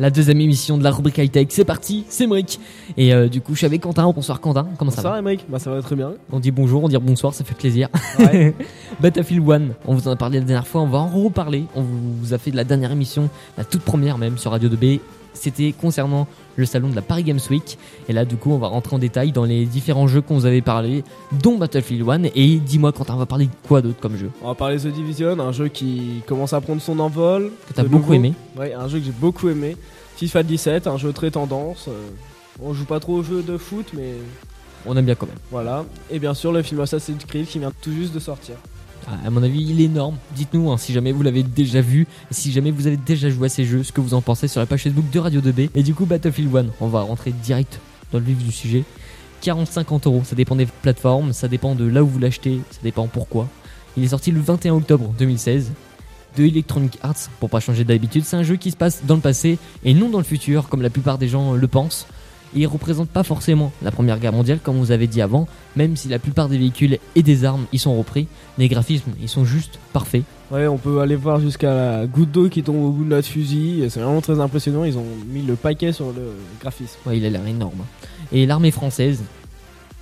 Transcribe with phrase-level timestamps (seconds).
[0.00, 1.48] la deuxième émission de la rubrique high-tech.
[1.50, 2.58] C'est parti, c'est Emric.
[2.96, 4.10] Et euh, du coup, je suis avec Quentin.
[4.10, 6.14] Bonsoir Quentin, comment ça Bonsoir va Emric, bah ça va très bien.
[6.32, 7.88] On dit bonjour, on dit bonsoir, ça fait plaisir.
[8.18, 8.54] Ouais.
[9.00, 11.64] Battlefield 1, on vous en a parlé la dernière fois, on va en reparler.
[11.76, 13.28] On vous a fait de la dernière émission,
[13.58, 15.00] la toute première même sur Radio 2B.
[15.32, 16.26] C'était concernant
[16.56, 17.78] le salon de la Paris Games Week.
[18.08, 20.46] Et là, du coup, on va rentrer en détail dans les différents jeux qu'on vous
[20.46, 21.04] avait parlé,
[21.42, 22.24] dont Battlefield 1.
[22.34, 24.30] Et dis-moi, Quentin, on va parler de quoi d'autre comme jeu?
[24.42, 27.52] On va parler de The Division, un jeu qui commence à prendre son envol.
[27.68, 28.14] que t'as beaucoup nouveau.
[28.14, 29.76] aimé Ouais, un jeu que j'ai beaucoup aimé.
[30.16, 31.86] FIFA 17, un jeu très tendance.
[31.88, 31.92] euh,
[32.62, 34.14] On joue pas trop aux jeux de foot, mais
[34.84, 35.36] On aime bien quand même.
[35.50, 35.84] voilà.
[36.10, 38.56] Et bien sûr, le film Assassin's Creed qui vient tout juste de sortir.
[39.08, 40.16] Ah, À mon avis, il est énorme.
[40.34, 43.48] Dites-nous hein, si jamais vous l'avez déjà vu, si jamais vous avez déjà joué à
[43.48, 45.70] ces jeux, ce que vous en pensez sur la page Facebook de Radio 2B.
[45.74, 47.80] Et du coup, Battlefield 1, on va rentrer direct
[48.12, 48.84] dans le vif du sujet.
[49.42, 53.06] 40-50 euros, ça dépend des plateformes, ça dépend de là où vous l'achetez, ça dépend
[53.06, 53.48] pourquoi.
[53.96, 55.72] Il est sorti le 21 octobre 2016
[56.36, 58.24] de Electronic Arts, pour pas changer d'habitude.
[58.24, 60.82] C'est un jeu qui se passe dans le passé et non dans le futur, comme
[60.82, 62.06] la plupart des gens le pensent.
[62.54, 65.96] Et il représente pas forcément la première guerre mondiale, comme vous avez dit avant, même
[65.96, 68.26] si la plupart des véhicules et des armes y sont repris.
[68.58, 70.24] Les graphismes, ils sont juste parfaits.
[70.50, 73.28] Ouais, on peut aller voir jusqu'à la goutte d'eau qui tombe au bout de notre
[73.28, 73.86] fusil.
[73.88, 74.82] C'est vraiment très impressionnant.
[74.84, 76.98] Ils ont mis le paquet sur le graphisme.
[77.06, 77.84] Ouais, il a l'air énorme.
[78.32, 79.22] Et l'armée française,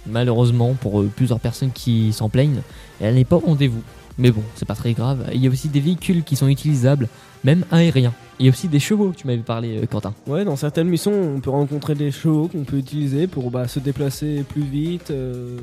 [0.06, 2.62] malheureusement, pour euh, plusieurs personnes qui s'en plaignent,
[3.00, 3.82] elle n'est pas au rendez-vous.
[4.18, 5.26] Mais bon, c'est pas très grave.
[5.32, 7.08] Il y a aussi des véhicules qui sont utilisables,
[7.44, 8.12] même aériens.
[8.40, 10.12] Il y a aussi des chevaux, tu m'avais parlé, euh, Quentin.
[10.26, 13.78] Ouais, dans certaines missions, on peut rencontrer des chevaux qu'on peut utiliser pour bah, se
[13.78, 15.10] déplacer plus vite.
[15.12, 15.56] euh,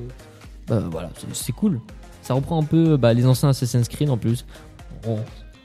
[0.68, 1.80] Bah voilà, c'est- c'est cool.
[2.22, 4.46] Ça reprend un peu bah, les anciens Assassin's Creed en plus.
[5.08, 5.18] On,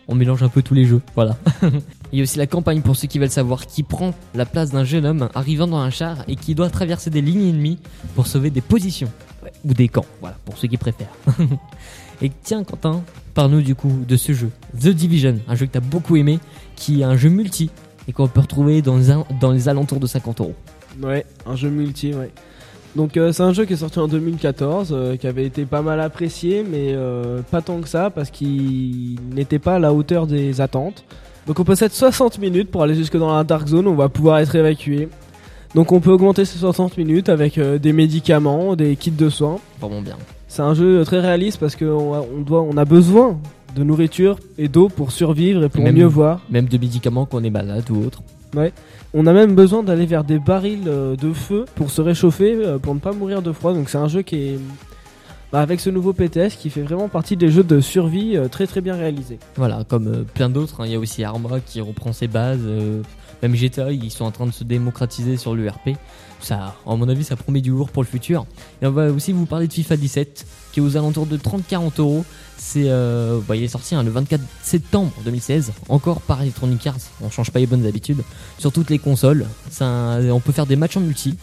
[0.09, 1.37] on mélange un peu tous les jeux, voilà.
[2.13, 4.71] Il y a aussi la campagne pour ceux qui veulent savoir qui prend la place
[4.71, 7.79] d'un jeune homme arrivant dans un char et qui doit traverser des lignes ennemies
[8.17, 9.11] pour sauver des positions.
[9.65, 11.15] Ou des camps, voilà, pour ceux qui préfèrent.
[12.23, 13.03] et tiens Quentin,
[13.35, 16.39] parle-nous du coup de ce jeu, The Division, un jeu que t'as beaucoup aimé,
[16.77, 17.71] qui est un jeu multi
[18.09, 20.55] et qu'on peut retrouver dans les alentours de 50 euros.
[21.03, 22.31] Ouais, un jeu multi, ouais.
[22.97, 25.83] Donc euh, c'est un jeu qui est sorti en 2014, euh, qui avait été pas
[25.83, 30.27] mal apprécié, mais euh, pas tant que ça, parce qu'il n'était pas à la hauteur
[30.27, 31.05] des attentes.
[31.47, 34.39] Donc on possède 60 minutes pour aller jusque dans la Dark Zone, on va pouvoir
[34.39, 35.09] être évacué.
[35.75, 39.59] Donc on peut augmenter ces 60 minutes avec euh, des médicaments, des kits de soins.
[39.81, 40.17] Vraiment bien.
[40.49, 43.39] C'est un jeu très réaliste parce qu'on a, on doit, on a besoin
[43.77, 46.41] de nourriture et d'eau pour survivre et pour Même- mieux voir.
[46.51, 48.23] Même de médicaments qu'on est malade ou autre.
[49.15, 52.79] On a même besoin d'aller vers des barils euh, de feu pour se réchauffer, euh,
[52.79, 53.73] pour ne pas mourir de froid.
[53.73, 54.59] Donc c'est un jeu qui est
[55.53, 58.67] bah, avec ce nouveau PTS qui fait vraiment partie des jeux de survie euh, très
[58.67, 59.39] très bien réalisés.
[59.57, 60.85] Voilà, comme euh, plein d'autres, hein.
[60.87, 63.03] il y a aussi Arma qui reprend ses bases, euh,
[63.43, 65.91] même GTA, ils sont en train de se démocratiser sur l'URP.
[66.41, 68.47] Ça, à mon avis, ça promet du lourd pour le futur.
[68.83, 72.01] Et on va aussi vous parler de FIFA 17, qui est aux alentours de 30-40
[72.01, 72.25] euros.
[72.57, 76.97] C'est, euh, bah, il est sorti hein, le 24 septembre 2016, encore par Electronic Arts.
[77.23, 78.23] On change pas les bonnes habitudes
[78.59, 79.47] sur toutes les consoles.
[79.81, 81.37] On peut faire des matchs en multi.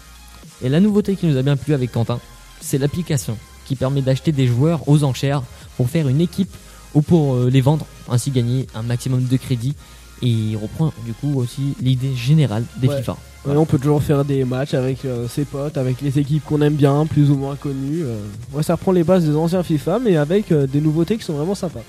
[0.63, 2.19] Et la nouveauté qui nous a bien plu avec Quentin,
[2.61, 5.43] c'est l'application qui permet d'acheter des joueurs aux enchères
[5.75, 6.49] pour faire une équipe
[6.93, 9.75] ou pour euh, les vendre, ainsi gagner un maximum de crédits.
[10.21, 12.97] Et il reprend du coup aussi l'idée générale des Ouais.
[12.97, 13.17] FIFA.
[13.45, 16.61] Ouais, on peut toujours faire des matchs avec euh, ses potes, avec les équipes qu'on
[16.61, 18.03] aime bien, plus ou moins connues.
[18.03, 18.19] euh.
[18.51, 21.33] Ouais, ça reprend les bases des anciens FIFA, mais avec euh, des nouveautés qui sont
[21.33, 21.79] vraiment sympas.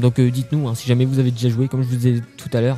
[0.00, 2.50] Donc euh, dites-nous hein, si jamais vous avez déjà joué, comme je vous disais tout
[2.52, 2.76] à l'heure,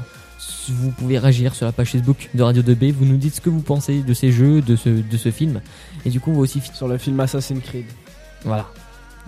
[0.69, 3.49] vous pouvez réagir sur la page Facebook de Radio 2B, vous nous dites ce que
[3.51, 5.61] vous pensez de ces jeux, de ce, de ce film.
[6.05, 6.61] Et du coup, on va aussi...
[6.75, 7.87] Sur le film Assassin's Creed.
[8.45, 8.67] Voilà.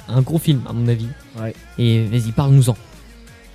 [0.09, 1.09] Un gros film à mon avis.
[1.41, 1.55] Ouais.
[1.79, 2.77] Et vas-y, parle-nous-en.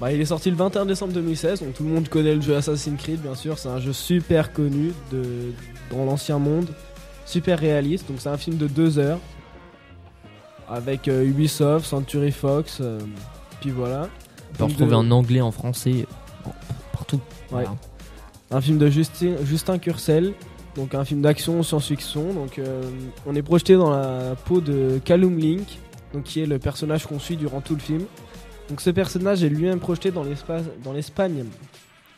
[0.04, 2.58] Bah, il est sorti le 21 décembre 2016, donc tout le monde connaît le jeu
[2.58, 3.58] Assassin's Creed, bien sûr.
[3.58, 5.24] C'est un jeu super connu de,
[5.90, 6.68] dans l'ancien monde,
[7.26, 8.10] super réaliste.
[8.10, 9.20] Donc c'est un film de deux heures
[10.70, 13.00] avec euh, Ubisoft, Century Fox, euh,
[13.62, 14.10] puis voilà.
[14.54, 16.06] On peut retrouver de- en anglais, en français,
[16.92, 17.22] partout.
[17.50, 17.74] Voilà.
[18.52, 20.34] Un film de Justin, Justin Curcel,
[20.76, 22.34] donc un film d'action science-fiction.
[22.34, 22.82] Donc euh,
[23.26, 25.80] on est projeté dans la peau de Callum Link,
[26.14, 28.02] donc qui est le personnage qu'on suit durant tout le film.
[28.70, 31.46] Donc ce personnage est lui-même projeté dans l'espace- dans l'Espagne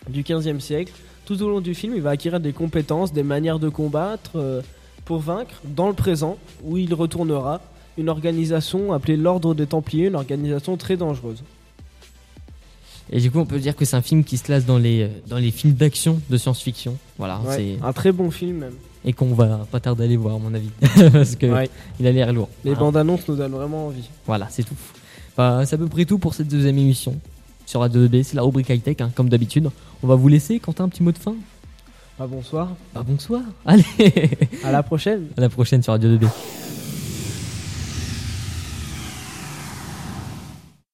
[0.09, 0.93] du 15e siècle.
[1.25, 4.61] Tout au long du film, il va acquérir des compétences, des manières de combattre euh,
[5.05, 7.61] pour vaincre dans le présent, où il retournera
[7.97, 11.41] une organisation appelée l'Ordre des Templiers, une organisation très dangereuse.
[13.11, 15.09] Et du coup, on peut dire que c'est un film qui se classe dans les,
[15.27, 16.97] dans les films d'action de science-fiction.
[17.17, 17.39] Voilà.
[17.45, 18.73] Ouais, c'est un très bon film même.
[19.03, 20.69] Et qu'on va pas tarder à aller voir, à mon avis.
[21.11, 21.69] Parce que Ouais.
[21.99, 22.49] il a l'air lourd.
[22.63, 22.79] Les Voilà.
[22.79, 24.09] bandes annonces nous donnent vraiment envie.
[24.25, 24.73] Voilà, c'est tout.
[25.37, 27.19] Bah, c'est à peu près tout pour cette deuxième émission
[27.65, 28.23] sur Radio 2B.
[28.23, 29.69] C'est la rubrique high-tech, hein, comme d'habitude.
[30.03, 30.59] On va vous laisser.
[30.59, 31.35] Quentin, un petit mot de fin
[32.19, 33.41] Ah, bonsoir, Bah, bonsoir.
[33.65, 33.83] Allez,
[34.63, 35.27] à la prochaine.
[35.37, 36.27] à la prochaine sur Radio 2B.